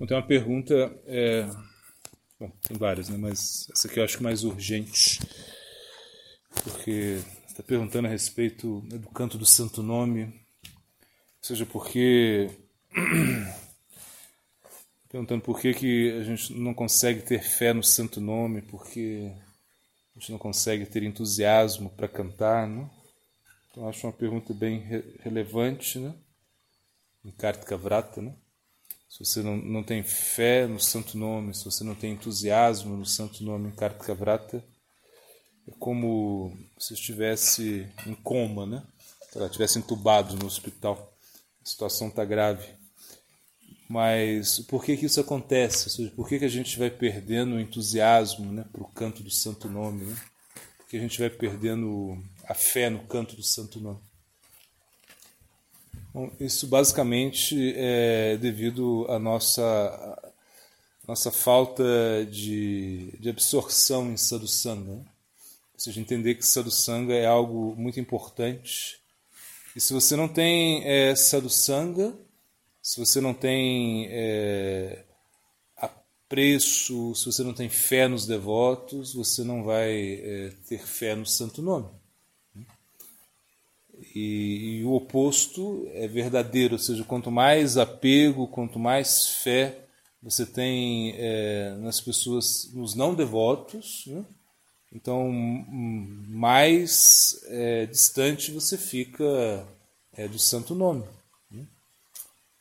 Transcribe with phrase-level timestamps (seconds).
[0.00, 0.74] Bom, tem uma pergunta,
[1.04, 1.46] é...
[2.38, 3.18] bom, tem várias, né?
[3.18, 5.20] mas essa aqui eu acho mais urgente,
[6.64, 12.48] porque está perguntando a respeito né, do canto do Santo Nome, ou seja, porque
[15.10, 19.30] perguntando por que, que a gente não consegue ter fé no Santo Nome, porque
[20.16, 22.88] a gente não consegue ter entusiasmo para cantar, né?
[23.70, 26.14] Então acho uma pergunta bem re relevante, né?
[27.22, 28.34] Em Kartika Vrata, né?
[29.10, 33.04] Se você não, não tem fé no Santo Nome, se você não tem entusiasmo no
[33.04, 34.64] Santo Nome em Kartika Vrata,
[35.66, 38.84] é como se estivesse em coma, né?
[39.28, 41.12] Se ela estivesse entubado no hospital.
[41.60, 42.64] A situação está grave.
[43.88, 46.08] Mas por que, que isso acontece?
[46.10, 49.68] Por que, que a gente vai perdendo o entusiasmo né, para o canto do Santo
[49.68, 50.04] Nome?
[50.04, 50.16] Né?
[50.78, 54.09] Por que a gente vai perdendo a fé no canto do Santo Nome?
[56.12, 60.32] Bom, isso basicamente é devido à nossa,
[61.06, 61.84] nossa falta
[62.28, 64.96] de, de absorção em sadhusanga.
[64.96, 65.04] Né?
[65.72, 68.98] Ou seja, entender que sadhusanga é algo muito importante.
[69.76, 72.12] E se você não tem é, sadhusanga,
[72.82, 75.04] se você não tem é,
[75.76, 81.24] apreço, se você não tem fé nos devotos, você não vai é, ter fé no
[81.24, 81.99] santo nome.
[84.14, 89.86] E, e, o oposto é verdadeiro, ou seja, quanto mais apego, quanto mais fé
[90.22, 94.24] você tem é, nas pessoas, nos não devotos, né?
[94.92, 99.66] então mais é, distante você fica
[100.12, 101.04] é, do santo nome.
[101.50, 101.66] Né?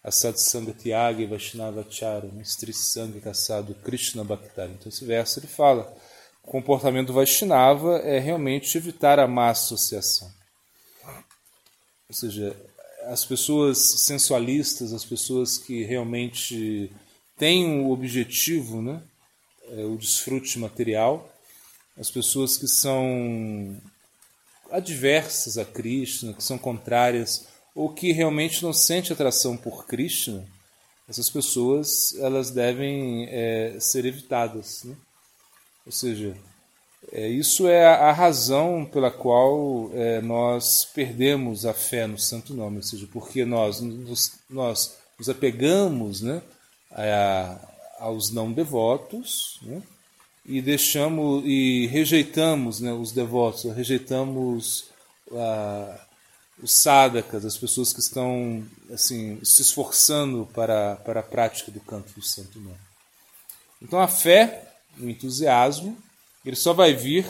[0.03, 2.43] Asatsanga Tyagi Vaishnavachara, né?
[2.43, 4.73] Strisanga Kassado Krishna Bhaktari.
[4.73, 5.93] Então esse verso ele fala,
[6.43, 10.31] o comportamento Vaishnava é realmente evitar a má associação.
[12.09, 12.55] Ou seja,
[13.05, 16.91] as pessoas sensualistas, as pessoas que realmente
[17.37, 19.01] têm o objetivo, né,
[19.69, 21.31] é, o desfrute material,
[21.97, 23.79] as pessoas que são
[24.71, 30.45] adversas a Krishna, que são contrárias ou que realmente não sentem atração por Krishna,
[31.07, 34.83] essas pessoas elas devem é, ser evitadas.
[34.83, 34.95] Né?
[35.85, 36.35] Ou seja,
[37.11, 42.77] é, isso é a, razão pela qual é, nós perdemos a fé no Santo Nome,
[42.77, 46.41] ou seja, porque nós nos, nós nos apegamos né,
[46.91, 47.57] a,
[47.99, 49.81] aos não devotos né,
[50.45, 54.89] e deixamos e rejeitamos né, os devotos, rejeitamos
[55.31, 56.05] a,
[56.61, 62.13] os sadakas, as pessoas que estão assim se esforçando para, para a prática do canto
[62.13, 62.77] do Santo Nome.
[63.81, 65.97] Então a fé, o entusiasmo
[66.45, 67.25] ele só vai vir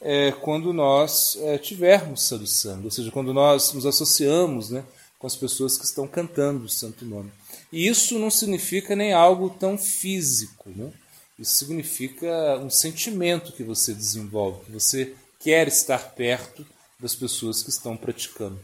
[0.00, 4.84] é, quando nós é, tivermos sadhusanga, ou seja, quando nós nos associamos né,
[5.18, 7.30] com as pessoas que estão cantando o santo nome.
[7.72, 10.92] E isso não significa nem algo tão físico, né?
[11.38, 16.64] isso significa um sentimento que você desenvolve, que você quer estar perto
[17.00, 18.60] das pessoas que estão praticando,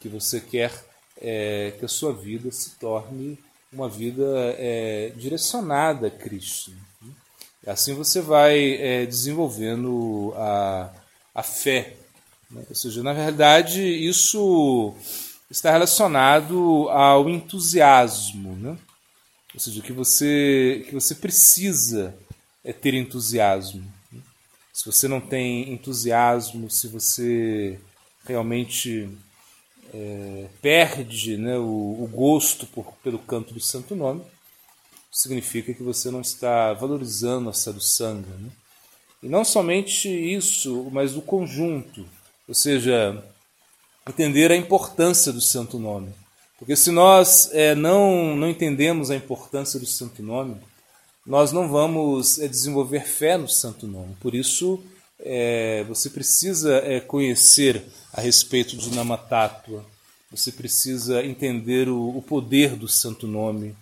[0.00, 0.72] que você quer
[1.20, 3.38] é, que a sua vida se torne
[3.72, 6.72] uma vida é, direcionada a Cristo.
[7.66, 10.90] Assim você vai é, desenvolvendo a,
[11.34, 11.96] a fé.
[12.50, 12.62] Né?
[12.68, 14.94] Ou seja, na verdade, isso
[15.50, 18.56] está relacionado ao entusiasmo.
[18.56, 18.78] Né?
[19.52, 22.14] Ou seja, que você, que você precisa
[22.64, 23.84] é ter entusiasmo.
[24.10, 24.20] Né?
[24.72, 27.78] Se você não tem entusiasmo, se você
[28.24, 29.10] realmente
[29.92, 34.22] é, perde né, o, o gosto por, pelo canto do Santo Nome,
[35.10, 38.30] significa que você não está valorizando a sadhusanga.
[38.38, 38.50] Né?
[39.22, 42.06] E não somente isso, mas o conjunto,
[42.46, 43.22] ou seja,
[44.08, 46.12] entender a importância do santo nome.
[46.58, 50.56] Porque se nós é, não, não entendemos a importância do santo nome,
[51.26, 54.14] nós não vamos é, desenvolver fé no santo nome.
[54.20, 54.82] Por isso,
[55.20, 57.82] é, você precisa é, conhecer
[58.12, 59.84] a respeito de Namatátua,
[60.30, 63.74] você precisa entender o, o poder do santo nome,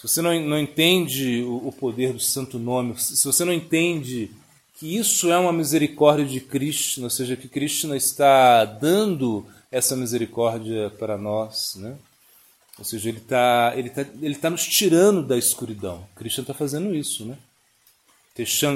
[0.00, 4.30] se você não, não entende o, o poder do santo nome, se você não entende
[4.78, 10.88] que isso é uma misericórdia de Cristo, ou seja, que Cristo está dando essa misericórdia
[10.88, 11.98] para nós, né?
[12.78, 16.08] Ou seja, ele está ele tá, ele tá nos tirando da escuridão.
[16.16, 17.36] Cristo está fazendo isso, né?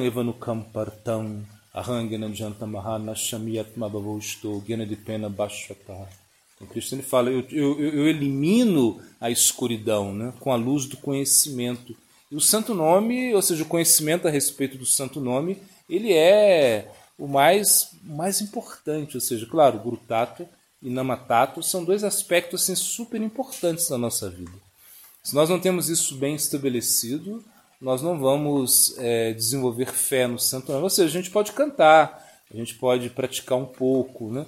[0.04, 1.42] Evanukam partam
[1.72, 6.06] arrangenam jantamahana shamiyatma bhavosto gena de pena bashvatah.
[6.54, 10.96] Então, Cristo ele fala: eu, eu, eu elimino a escuridão né, com a luz do
[10.96, 11.96] conhecimento.
[12.30, 16.90] E o Santo Nome, ou seja, o conhecimento a respeito do Santo Nome, ele é
[17.18, 19.16] o mais, mais importante.
[19.16, 20.48] Ou seja, claro, Guru Tato
[20.82, 24.52] e Nama Tato são dois aspectos assim, super importantes da nossa vida.
[25.22, 27.42] Se nós não temos isso bem estabelecido,
[27.80, 30.84] nós não vamos é, desenvolver fé no santo nome.
[30.84, 32.22] Ou seja, a gente pode cantar,
[32.52, 34.46] a gente pode praticar um pouco, né?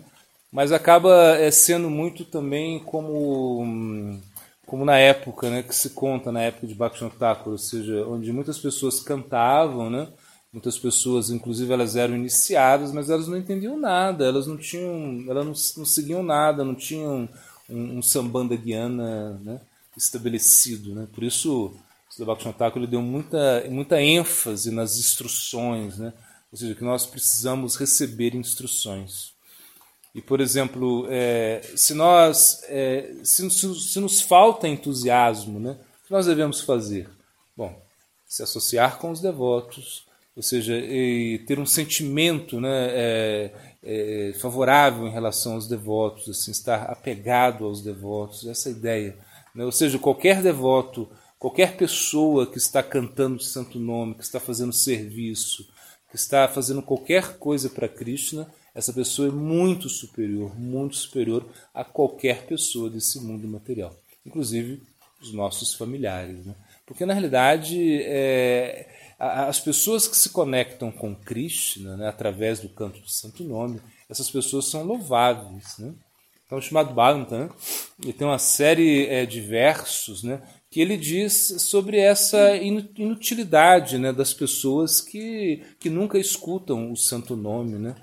[0.52, 4.20] Mas acaba é, sendo muito também como,
[4.66, 7.04] como na época né, que se conta, na época de Bhakti
[7.46, 10.08] ou seja, onde muitas pessoas cantavam, né?
[10.56, 15.44] muitas pessoas, inclusive, elas eram iniciadas, mas elas não entendiam nada, elas não tinham, elas
[15.44, 15.52] não,
[15.82, 17.28] não seguiam nada, não tinham
[17.68, 19.60] um, um sambanda guiana né,
[19.94, 20.94] estabelecido.
[20.94, 21.06] Né?
[21.12, 21.76] Por isso,
[22.18, 26.14] o Bhakti ele deu muita, muita ênfase nas instruções, né?
[26.50, 29.35] ou seja, que nós precisamos receber instruções.
[30.16, 36.06] E, por exemplo, é, se nós é, se, se, se, nos falta entusiasmo, né, o
[36.06, 37.06] que nós devemos fazer?
[37.54, 37.78] Bom,
[38.26, 40.72] se associar com os devotos, ou seja,
[41.46, 43.52] ter um sentimento né, é,
[43.82, 49.18] é, favorável em relação aos devotos, assim, estar apegado aos devotos, essa ideia.
[49.54, 49.66] Né?
[49.66, 54.72] Ou seja, qualquer devoto, qualquer pessoa que está cantando o santo nome, que está fazendo
[54.72, 55.68] serviço,
[56.08, 61.82] que está fazendo qualquer coisa para Krishna, essa pessoa é muito superior, muito superior a
[61.82, 64.82] qualquer pessoa desse mundo material, inclusive
[65.18, 66.44] os nossos familiares.
[66.44, 66.54] Né?
[66.84, 68.86] Porque, na realidade, é,
[69.18, 73.80] as pessoas que se conectam com Krishna né, através do canto do Santo Nome,
[74.10, 75.78] essas pessoas são louváveis.
[75.78, 75.94] Né?
[76.44, 77.50] Então, o chamado Bhagavatam, né,
[78.02, 84.12] ele tem uma série é, de versos né, que ele diz sobre essa inutilidade né,
[84.12, 87.78] das pessoas que, que nunca escutam o Santo Nome.
[87.78, 87.96] Né?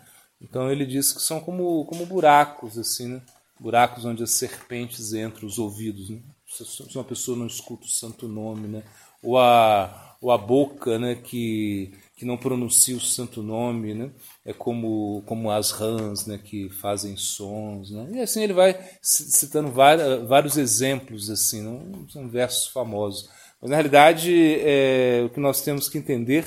[0.44, 3.22] Então ele diz que são como, como buracos, assim, né?
[3.60, 6.10] buracos onde as serpentes entram, os ouvidos.
[6.10, 6.20] Né?
[6.46, 8.84] Se uma pessoa não escuta o santo nome, né?
[9.22, 11.16] ou, a, ou a boca né?
[11.16, 14.12] que, que não pronuncia o santo nome, né?
[14.46, 16.38] é como, como as rãs né?
[16.38, 17.90] que fazem sons.
[17.90, 18.10] Né?
[18.16, 23.30] E assim ele vai citando vários, exemplos, assim, não são versos famosos.
[23.62, 26.46] Mas na realidade é, o que nós temos que entender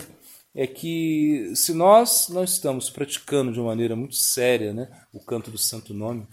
[0.56, 5.50] é que se nós não estamos praticando de uma maneira muito séria né, o canto
[5.50, 6.28] do santo nome, ou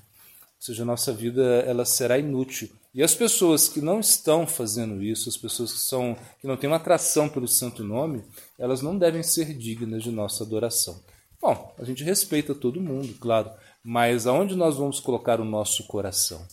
[0.57, 2.69] seja, a nossa vida ela será inútil.
[2.93, 6.69] E as pessoas que não estão fazendo isso, as pessoas que, são, que não têm
[6.69, 8.23] uma atração pelo santo nome,
[8.57, 11.03] elas não devem ser dignas de nossa adoração.
[11.41, 13.51] Bom, a gente respeita todo mundo, claro,
[13.83, 16.47] mas aonde nós vamos colocar o nosso coração?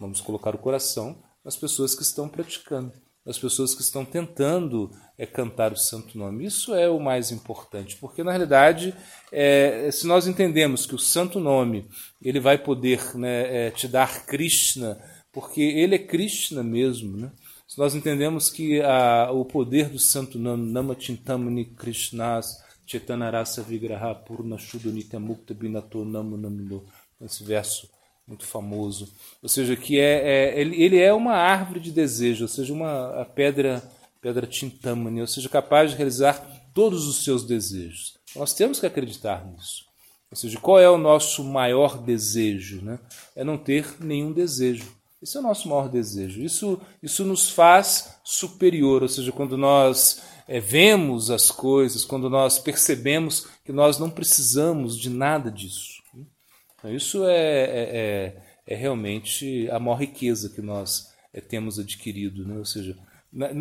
[0.00, 2.92] Vamos colocar o coração nas pessoas que estão praticando
[3.24, 6.44] das pessoas que estão tentando é, cantar o santo nome.
[6.44, 8.94] Isso é o mais importante, porque na realidade,
[9.32, 11.86] é, se nós entendemos que o santo nome
[12.20, 14.98] ele vai poder né, é, te dar Krishna,
[15.32, 17.32] porque ele é Krishna mesmo, né?
[17.66, 24.58] se nós entendemos que a, o poder do santo nome, Namachintamani Krishnas, Chetanarasa Vigraha Purna
[24.58, 26.84] Shudunita Mukta Binato Namo Namilo,
[27.20, 27.88] esse verso
[28.26, 29.12] muito famoso.
[29.42, 33.24] Ou seja, que é, é ele, ele, é uma árvore de desejo, ou seja, uma
[33.34, 33.82] pedra
[34.24, 36.34] pedra tintamani, ou seja, capaz de realizar
[36.72, 38.14] todos os seus desejos.
[38.34, 39.84] Nós temos que acreditar nisso.
[40.30, 42.80] Ou seja, qual é o nosso maior desejo?
[42.80, 42.98] Né?
[43.36, 44.90] É não ter nenhum desejo.
[45.22, 46.40] Esse é o nosso maior desejo.
[46.40, 52.58] Isso, isso nos faz superior, ou seja, quando nós é, vemos as coisas, quando nós
[52.58, 55.93] percebemos que nós não precisamos de nada disso.
[56.92, 58.36] Isso é, é, é,
[58.66, 62.56] é realmente a maior riqueza que nós é, temos adquirido, né?
[62.58, 62.96] ou seja,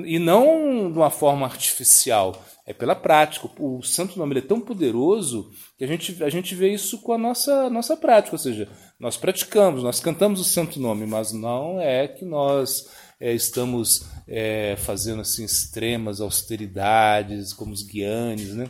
[0.06, 3.50] e não de uma forma artificial, é pela prática.
[3.60, 7.18] O Santo Nome é tão poderoso que a gente, a gente vê isso com a
[7.18, 8.70] nossa, nossa prática, ou seja,
[9.00, 12.88] nós praticamos, nós cantamos o Santo Nome, mas não é que nós
[13.20, 18.70] é, estamos é, fazendo assim extremas austeridades, como os guianes, né?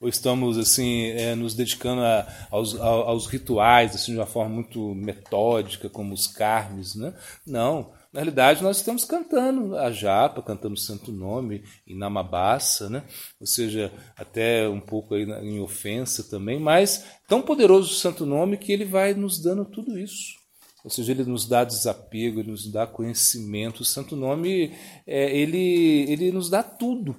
[0.00, 4.54] Ou estamos assim é, nos dedicando a, aos, a, aos rituais assim de uma forma
[4.54, 7.14] muito metódica como os carmes né
[7.46, 13.02] não na realidade nós estamos cantando a japa cantando santo nome em namabassa né
[13.40, 18.56] ou seja até um pouco aí em ofensa também mas tão poderoso o santo nome
[18.56, 20.44] que ele vai nos dando tudo isso
[20.84, 23.80] ou seja, ele nos dá desapego, ele nos dá conhecimento.
[23.80, 24.74] O Santo Nome,
[25.06, 27.16] é, ele, ele nos dá tudo.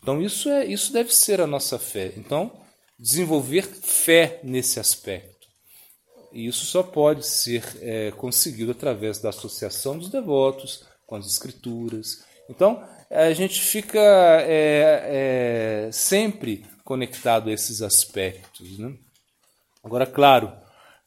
[0.00, 2.12] Então isso é isso deve ser a nossa fé.
[2.16, 2.52] Então
[2.98, 5.46] desenvolver fé nesse aspecto.
[6.32, 12.24] E isso só pode ser é, conseguido através da associação dos devotos com as escrituras.
[12.48, 18.78] Então a gente fica é, é, sempre conectado a esses aspectos.
[18.78, 18.94] Né?
[19.82, 20.52] Agora, claro,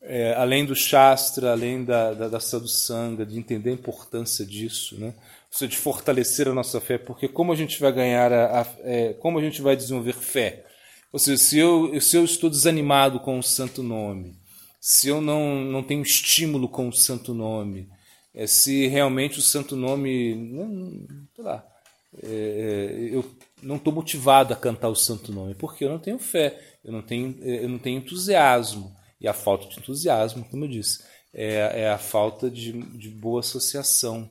[0.02, 5.14] é, além do Shastra, além da, da, da Sadhusanga, de entender a importância disso, né?
[5.58, 9.14] Seja, de fortalecer a nossa fé, porque como a gente vai ganhar, a, a é,
[9.14, 10.66] como a gente vai desenvolver fé?
[11.12, 14.40] Ou seja, se eu, se eu estou desanimado com o santo nome,
[14.80, 17.90] se eu não, não tenho estímulo com o santo nome,
[18.34, 21.06] é se realmente o santo nome, não,
[21.36, 21.68] sei lá,
[22.24, 23.30] é, é eu
[23.62, 27.02] não estou motivado a cantar o santo nome, porque eu não tenho fé, eu não
[27.02, 28.96] tenho, eu não tenho entusiasmo.
[29.20, 31.04] E a falta de entusiasmo, como eu disse,
[31.34, 34.30] é, é a falta de, de boa associação,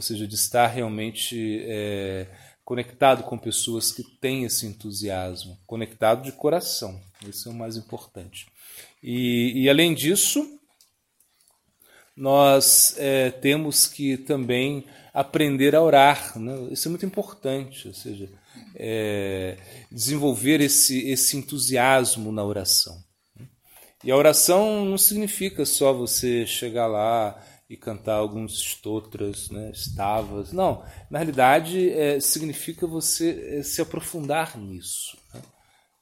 [0.00, 2.26] ou seja, de estar realmente é,
[2.64, 6.98] conectado com pessoas que têm esse entusiasmo, conectado de coração.
[7.28, 8.46] Isso é o mais importante.
[9.02, 10.58] E, e além disso,
[12.16, 16.38] nós é, temos que também aprender a orar.
[16.38, 16.68] Né?
[16.70, 18.26] Isso é muito importante, ou seja,
[18.74, 19.58] é,
[19.92, 23.04] desenvolver esse, esse entusiasmo na oração.
[24.02, 27.38] E a oração não significa só você chegar lá
[27.70, 30.52] e cantar alguns estotras, né, estavas.
[30.52, 35.16] Não, na realidade é, significa você é, se aprofundar nisso.
[35.32, 35.40] Né?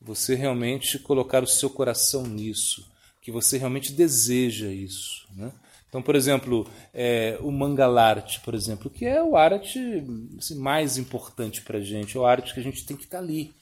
[0.00, 5.28] Você realmente colocar o seu coração nisso, que você realmente deseja isso.
[5.36, 5.52] Né?
[5.90, 9.78] Então, por exemplo, é, o Mangalarte, por exemplo, que é o arte
[10.38, 13.18] assim, mais importante para a gente, é o arte que a gente tem que estar
[13.18, 13.52] tá ali.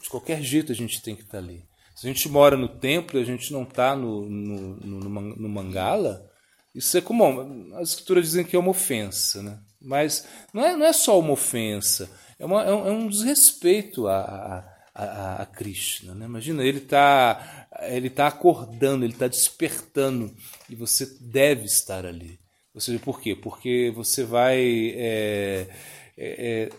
[0.00, 1.62] De qualquer jeito a gente tem que estar tá ali.
[1.94, 5.48] Se a gente mora no templo e a gente não está no, no, no, no,
[5.50, 6.29] Mangala,
[6.74, 7.74] isso é comum.
[7.76, 9.58] As escrituras dizem que é uma ofensa, né?
[9.80, 14.06] mas não é, não é só uma ofensa, é, uma, é, um, é um desrespeito
[14.06, 16.14] a, a, a, Krishna.
[16.14, 16.26] Né?
[16.26, 20.34] Imagina, ele está ele tá acordando, ele está despertando
[20.68, 22.38] e você deve estar ali.
[22.74, 23.34] Ou seja, por quê?
[23.34, 25.68] Porque você vai é,
[26.16, 26.70] é, é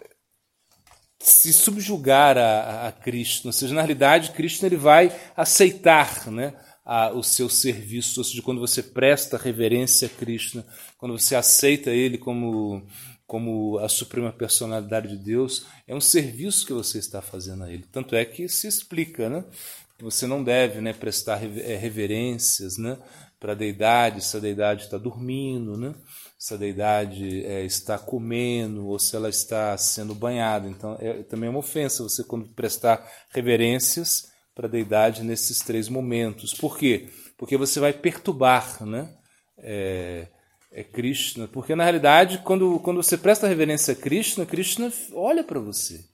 [1.20, 3.48] se subjugar a, a Cristo.
[3.48, 6.54] Ou seja, na realidade, Cristo ele vai aceitar né,
[6.86, 8.20] a, o seu serviço.
[8.20, 10.64] Ou seja, quando você presta reverência a Cristo,
[10.98, 12.86] quando você aceita Ele como
[13.28, 17.86] como a suprema personalidade de Deus, é um serviço que você está fazendo a Ele.
[17.90, 19.46] Tanto é que se explica, né?
[20.02, 22.98] Você não deve né, prestar é, reverências né,
[23.40, 25.96] para a deidade, se a deidade está dormindo, né?
[26.42, 30.68] se a deidade é, está comendo ou se ela está sendo banhada.
[30.68, 35.88] Então, é também é uma ofensa você quando prestar reverências para a deidade nesses três
[35.88, 36.54] momentos.
[36.54, 37.10] Por quê?
[37.38, 39.10] Porque você vai perturbar, né?
[39.58, 40.28] É,
[40.72, 45.60] é Krishna, porque na realidade, quando, quando você presta reverência a Krishna, Krishna olha para
[45.60, 46.06] você.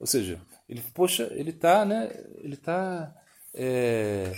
[0.00, 2.10] Ou seja, ele, poxa, ele está, né?
[2.42, 3.14] Ele está
[3.54, 4.32] é,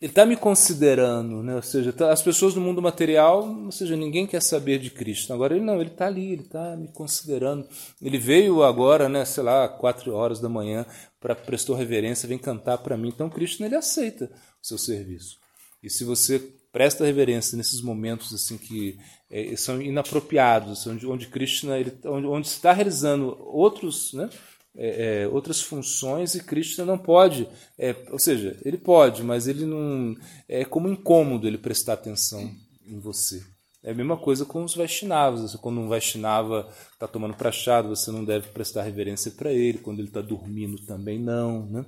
[0.00, 1.54] ele está me considerando, né?
[1.54, 5.32] ou seja, tá, as pessoas do mundo material, ou seja, ninguém quer saber de Cristo.
[5.34, 7.68] Agora ele não, ele está ali, ele está me considerando.
[8.00, 10.86] Ele veio agora, né, sei lá, quatro horas da manhã,
[11.20, 13.08] para prestou reverência, vem cantar para mim.
[13.08, 14.30] Então Cristo ele aceita
[14.62, 15.38] o seu serviço.
[15.82, 16.38] E se você
[16.72, 18.98] presta reverência nesses momentos assim que
[19.30, 24.30] é, são inapropriados, onde, onde Krishna ele, onde, onde está realizando outros, né?
[24.76, 27.48] É, é, outras funções e Krishna não pode,
[27.78, 30.16] é, ou seja, ele pode, mas ele não
[30.48, 32.50] é como incômodo ele prestar atenção
[32.86, 33.42] em você.
[33.82, 35.54] É a mesma coisa com os Vaishnavas.
[35.56, 39.78] Quando um Vaishnava está tomando prachado, você não deve prestar reverência para ele.
[39.78, 41.64] Quando ele está dormindo, também não.
[41.64, 41.86] Né?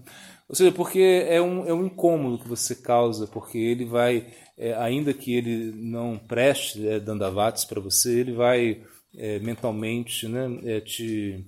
[0.48, 4.72] Ou seja, porque é um, é um incômodo que você causa, porque ele vai, é,
[4.74, 8.82] ainda que ele não preste é, dandavates para você, ele vai
[9.14, 11.44] é, mentalmente né, é, te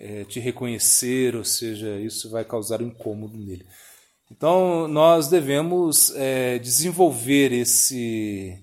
[0.00, 3.66] é, te reconhecer, ou seja, isso vai causar um incômodo nele.
[4.30, 8.58] Então, nós devemos é, desenvolver esse,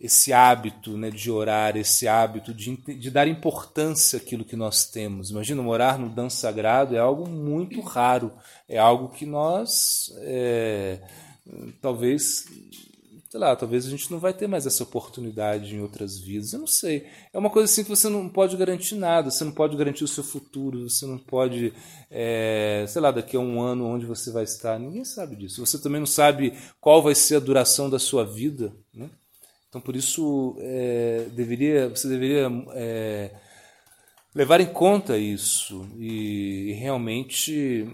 [0.00, 5.30] esse hábito né, de orar, esse hábito de, de dar importância àquilo que nós temos.
[5.30, 8.32] Imagina, morar no danço sagrado é algo muito raro,
[8.66, 11.00] é algo que nós é,
[11.82, 12.46] talvez
[13.38, 16.52] sei lá, talvez a gente não vai ter mais essa oportunidade em outras vidas.
[16.52, 17.06] Eu não sei.
[17.32, 19.30] É uma coisa assim que você não pode garantir nada.
[19.30, 20.90] Você não pode garantir o seu futuro.
[20.90, 21.72] Você não pode,
[22.10, 24.76] é, sei lá, daqui a um ano onde você vai estar.
[24.80, 25.64] Ninguém sabe disso.
[25.64, 28.74] Você também não sabe qual vai ser a duração da sua vida.
[28.92, 29.08] Né?
[29.68, 33.30] Então, por isso, é, deveria, você deveria é,
[34.34, 37.86] levar em conta isso e, e realmente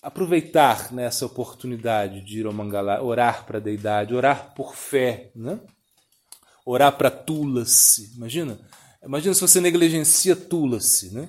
[0.00, 5.58] aproveitar nessa oportunidade de ir ao Mangala, orar para a deidade, orar por fé, né?
[6.64, 8.12] orar para Tulasi.
[8.16, 8.58] Imagina,
[9.04, 11.28] imagina se você negligencia Tulasi, né?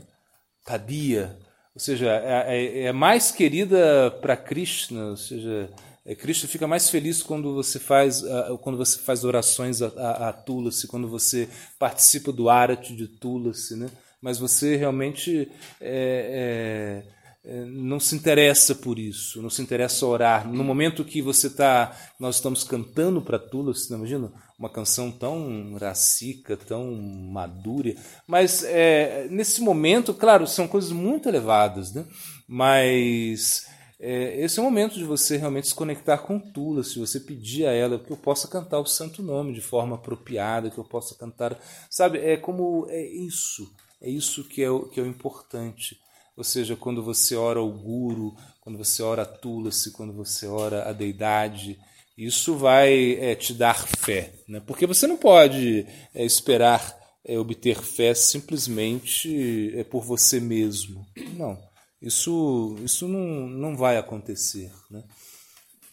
[0.64, 1.38] Tadia,
[1.76, 5.70] ou seja, é, é, é mais querida para Krishna, ou seja,
[6.06, 8.24] é, Krishna fica mais feliz quando você faz,
[8.62, 13.76] quando você faz orações a, a, a Tulasi, quando você participa do Arati de Tulasi,
[13.76, 13.90] né?
[14.22, 20.48] Mas você realmente é é, não se interessa por isso, não se interessa orar.
[20.48, 25.76] No momento que você está, nós estamos cantando para Tula, você imagina uma canção tão
[25.76, 27.96] racica, tão madura,
[28.26, 32.06] mas é, nesse momento, claro, são coisas muito elevadas, né?
[32.48, 33.66] Mas
[34.00, 37.66] é, esse é o momento de você realmente se conectar com Tula, se você pedir
[37.66, 41.16] a ela que eu possa cantar o santo nome de forma apropriada, que eu possa
[41.16, 41.58] cantar.
[41.90, 42.86] Sabe, é como.
[42.90, 43.74] É isso.
[44.02, 45.98] É isso que é o, que é o importante.
[46.36, 50.90] Ou seja, quando você ora ao Guru, quando você ora a Tulasi, quando você ora
[50.90, 51.80] a deidade,
[52.18, 54.34] isso vai é, te dar fé.
[54.48, 54.60] Né?
[54.60, 61.06] Porque você não pode é, esperar é, obter fé simplesmente é, por você mesmo.
[61.36, 61.58] Não.
[62.02, 64.72] Isso, isso não, não vai acontecer.
[64.90, 65.04] Né?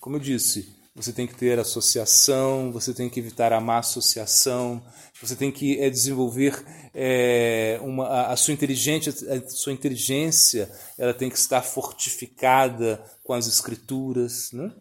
[0.00, 4.82] Como eu disse, você tem que ter associação, você tem que evitar a má associação,
[5.20, 11.14] você tem que é, desenvolver é, uma, a, a, sua inteligência, a sua inteligência, ela
[11.14, 14.72] tem que estar fortificada com as escrituras, né?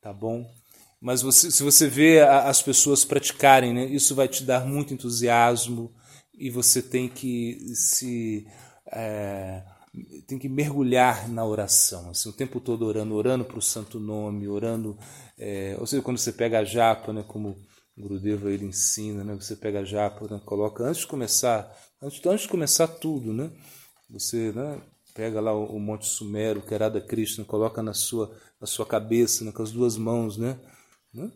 [0.00, 0.48] tá bom?
[1.00, 4.94] Mas você, se você vê a, as pessoas praticarem, né, isso vai te dar muito
[4.94, 5.92] entusiasmo
[6.32, 8.46] e você tem que se
[8.92, 9.62] é,
[10.26, 14.48] tem que mergulhar na oração, assim, o tempo todo orando, orando para o santo nome,
[14.48, 14.98] orando.
[15.38, 17.56] É, ou seja, quando você pega a japa, né, como
[17.96, 22.24] o Gurudeva ele ensina, né, você pega a japa, né, coloca antes de começar, antes,
[22.26, 23.50] antes de começar tudo, né,
[24.10, 24.80] você né,
[25.14, 28.84] pega lá o, o Monte Sumero, que era da Krishna, coloca na sua, na sua
[28.84, 30.58] cabeça, né, com as duas mãos, né,
[31.12, 31.30] né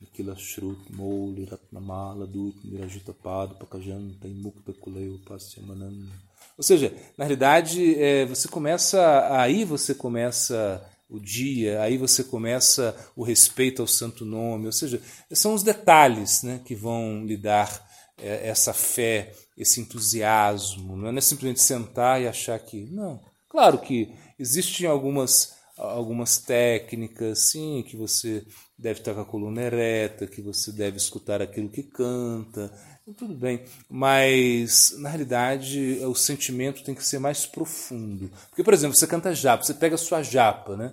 [0.00, 6.12] Nikila Shrut, Mouli, Ratnamala, Dut, Nirajita Pado, Pakajanta, Imukta Kuleu, Pasyamananda.
[6.56, 12.96] Ou seja, na realidade, é, você começa, aí você começa o dia, aí você começa
[13.14, 15.00] o respeito ao santo nome, ou seja,
[15.32, 17.86] são os detalhes né, que vão lhe dar
[18.18, 22.86] é, essa fé, esse entusiasmo, não é simplesmente sentar e achar que.
[22.90, 23.20] Não.
[23.48, 28.44] Claro que existem algumas, algumas técnicas, sim, que você
[28.78, 32.72] deve estar com a coluna ereta, que você deve escutar aquilo que canta,
[33.16, 38.30] tudo bem, mas na realidade o sentimento tem que ser mais profundo.
[38.48, 40.92] Porque, por exemplo, você canta japa, você pega a sua japa, né?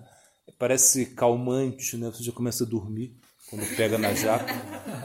[0.59, 2.11] Parece calmante, né?
[2.13, 3.17] Você já começa a dormir
[3.49, 4.45] quando pega na japa.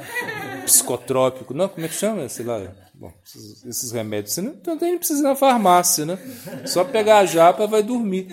[0.67, 2.29] Psicotrópico, não, como é que chama?
[2.29, 2.61] Sei lá.
[2.95, 3.13] Bom,
[3.65, 4.35] esses, remédios.
[4.35, 6.19] Você não, não precisa ir na farmácia, né?
[6.67, 8.29] Só pegar a japa vai dormir.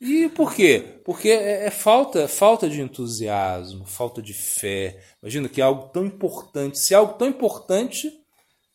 [0.00, 1.00] E por quê?
[1.04, 4.98] Porque é, é, falta, falta de entusiasmo, falta de fé.
[5.22, 6.78] Imagina que é algo tão importante.
[6.78, 8.10] Se é algo tão importante,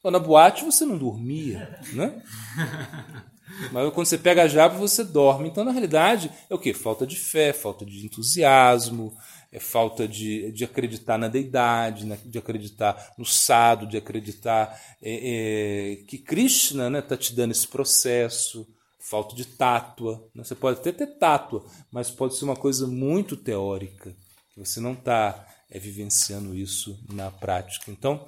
[0.04, 2.22] na boate você não dormia, né?
[3.72, 5.48] Mas quando você pega a japa, você dorme.
[5.48, 6.74] Então, na realidade, é o quê?
[6.74, 9.16] Falta de fé, falta de entusiasmo,
[9.52, 12.18] é falta de, de acreditar na deidade, né?
[12.26, 17.52] de acreditar no sado, de acreditar é, é, que Krishna está né, tá te dando
[17.52, 18.68] esse processo,
[19.10, 20.28] falta de tátua.
[20.34, 20.44] Né?
[20.44, 24.16] Você pode até ter tátua, mas pode ser uma coisa muito teórica,
[24.54, 27.92] que você não está é, vivenciando isso na prática.
[27.92, 28.26] Então,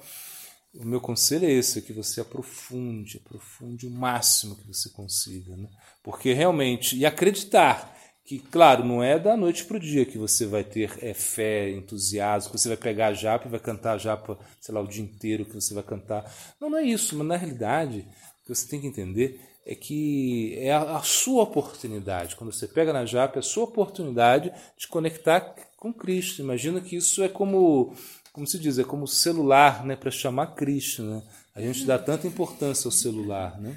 [0.75, 5.55] o meu conselho é esse, é que você aprofunde, aprofunde o máximo que você consiga.
[5.55, 5.67] Né?
[6.03, 10.45] Porque realmente, e acreditar que, claro, não é da noite para o dia que você
[10.45, 13.97] vai ter é, fé, entusiasmo, que você vai pegar a japa e vai cantar a
[13.97, 16.29] japa, sei lá, o dia inteiro que você vai cantar.
[16.59, 18.05] Não, não é isso, mas na realidade,
[18.47, 22.37] que você tem que entender é que é a, sua oportunidade.
[22.37, 25.41] Quando você pega na japa, é a sua oportunidade de conectar
[25.75, 26.41] com Cristo.
[26.41, 27.93] Imagina que isso é como
[28.31, 31.15] como se diz, é como celular né, para chamar Krishna.
[31.15, 31.23] Né?
[31.55, 33.59] A gente dá tanta importância ao celular.
[33.59, 33.75] Né?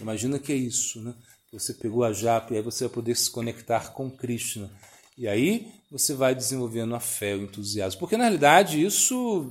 [0.00, 1.02] Imagina que é isso.
[1.02, 1.12] Né?
[1.52, 4.70] Você pegou a japa e aí você vai poder se conectar com Krishna.
[5.18, 7.98] E aí você vai desenvolvendo a fé, o entusiasmo.
[7.98, 9.50] Porque na realidade isso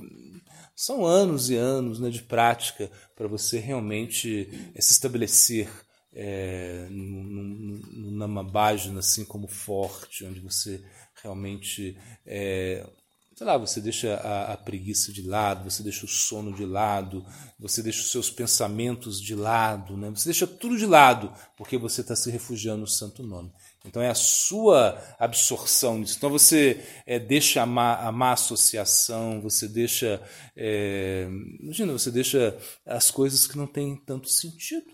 [0.74, 5.68] são anos e anos né, de prática para você realmente é, se estabelecer
[6.12, 10.82] é, numa página assim como forte, onde você
[11.22, 12.86] realmente é,
[13.34, 17.24] sei lá, você deixa a, a, preguiça de lado, você deixa o sono de lado,
[17.58, 20.10] você deixa os seus pensamentos de lado, né?
[20.10, 23.52] você deixa tudo de lado, porque você está se refugiando no santo nome.
[23.84, 26.16] Então é a sua absorção nisso.
[26.16, 30.22] Então você é, deixa a má, a má associação, você deixa.
[30.56, 31.28] É,
[31.60, 34.86] imagina, você deixa as coisas que não têm tanto sentido.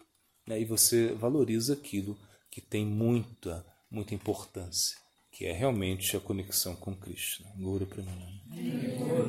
[0.46, 0.60] Né?
[0.60, 2.18] E você valoriza aquilo
[2.50, 4.96] que tem muita, muita importância
[5.38, 7.48] que é realmente a conexão com Krishna.
[7.56, 8.42] Guru Premananda.